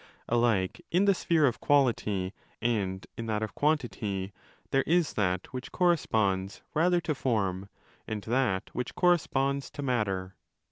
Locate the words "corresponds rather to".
5.71-7.13